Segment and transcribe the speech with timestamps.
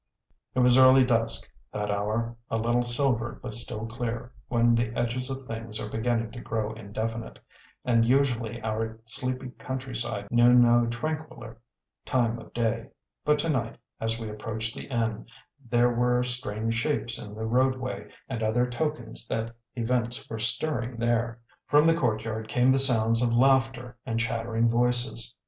[0.55, 5.29] It was early dusk, that hour, a little silvered but still clear, when the edges
[5.29, 7.37] of things are beginning to grow indefinite,
[7.85, 11.57] and usually our sleepy countryside knew no tranquiller
[12.03, 12.89] time of day;
[13.23, 15.27] but to night, as we approached the inn,
[15.69, 21.39] there were strange shapes in the roadway and other tokens that events were stirring there.
[21.67, 25.37] From the courtyard came the sounds of laughter and chattering voices.